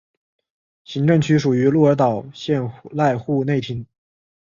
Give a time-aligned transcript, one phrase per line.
[0.83, 2.59] 行政区属于鹿儿岛县
[2.91, 3.85] 濑户内町。